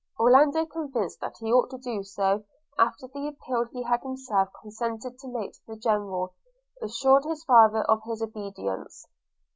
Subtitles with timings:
[0.19, 2.43] Orlando, convinced that he ought to do so,
[2.79, 6.33] after the appeal he had himself consented to make to the General,
[6.81, 9.05] assured his father of his obedience.